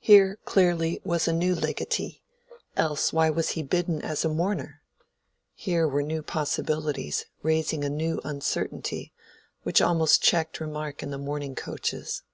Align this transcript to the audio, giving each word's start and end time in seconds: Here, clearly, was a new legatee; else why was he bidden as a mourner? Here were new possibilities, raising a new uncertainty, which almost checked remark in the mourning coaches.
Here, 0.00 0.40
clearly, 0.44 1.00
was 1.04 1.28
a 1.28 1.32
new 1.32 1.54
legatee; 1.54 2.20
else 2.76 3.12
why 3.12 3.30
was 3.30 3.50
he 3.50 3.62
bidden 3.62 4.02
as 4.02 4.24
a 4.24 4.28
mourner? 4.28 4.82
Here 5.54 5.86
were 5.86 6.02
new 6.02 6.20
possibilities, 6.20 7.26
raising 7.42 7.84
a 7.84 7.88
new 7.88 8.20
uncertainty, 8.24 9.12
which 9.62 9.80
almost 9.80 10.20
checked 10.20 10.58
remark 10.58 11.00
in 11.04 11.12
the 11.12 11.16
mourning 11.16 11.54
coaches. 11.54 12.24